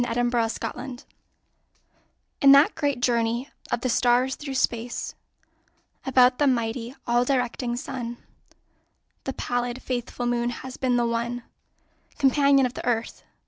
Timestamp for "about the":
6.07-6.47